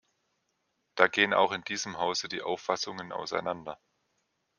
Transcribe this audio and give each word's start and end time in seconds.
Da 0.95 1.05
gehen 1.07 1.31
auch 1.31 1.51
in 1.51 1.63
diesem 1.63 1.99
Hause 1.99 2.27
die 2.27 2.41
Auffassungen 2.41 3.11
auseinander. 3.11 3.79